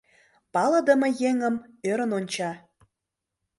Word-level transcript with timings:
Палыдыме 0.53 1.09
еҥым 1.29 1.55
ӧрын 1.91 2.11
онча. 2.17 2.51